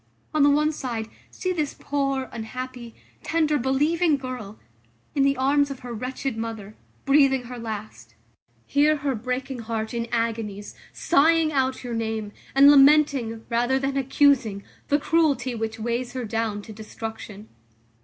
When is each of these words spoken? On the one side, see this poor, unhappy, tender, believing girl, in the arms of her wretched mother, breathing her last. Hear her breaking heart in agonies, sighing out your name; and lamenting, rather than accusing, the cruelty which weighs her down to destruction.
On 0.33 0.41
the 0.41 0.49
one 0.49 0.71
side, 0.71 1.09
see 1.29 1.53
this 1.53 1.75
poor, 1.79 2.27
unhappy, 2.31 2.95
tender, 3.21 3.59
believing 3.59 4.17
girl, 4.17 4.57
in 5.13 5.21
the 5.21 5.37
arms 5.37 5.69
of 5.69 5.81
her 5.81 5.93
wretched 5.93 6.35
mother, 6.37 6.75
breathing 7.05 7.43
her 7.43 7.59
last. 7.59 8.15
Hear 8.65 8.95
her 8.95 9.13
breaking 9.13 9.59
heart 9.59 9.93
in 9.93 10.07
agonies, 10.11 10.73
sighing 10.91 11.53
out 11.53 11.83
your 11.83 11.93
name; 11.93 12.31
and 12.55 12.71
lamenting, 12.71 13.45
rather 13.47 13.77
than 13.77 13.95
accusing, 13.95 14.63
the 14.87 14.97
cruelty 14.97 15.53
which 15.53 15.77
weighs 15.79 16.13
her 16.13 16.25
down 16.25 16.63
to 16.63 16.73
destruction. 16.73 17.47